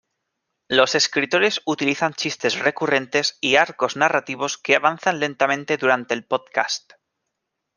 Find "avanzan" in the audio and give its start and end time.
4.75-5.19